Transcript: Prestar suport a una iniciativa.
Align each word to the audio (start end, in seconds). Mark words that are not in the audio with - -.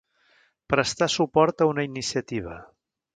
Prestar 0.73 1.09
suport 1.17 1.61
a 1.61 1.67
una 1.73 1.85
iniciativa. 1.91 2.57